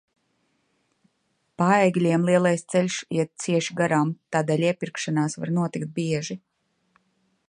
Paegļiem 1.61 2.25
lielais 2.29 2.63
ceļš 2.75 2.97
iet 3.17 3.31
cieši 3.45 3.77
garām, 3.81 4.15
tādēļ 4.37 4.67
iepirkšanās 4.71 5.41
var 5.45 5.53
notikt 5.59 5.93
bieži. 6.01 6.39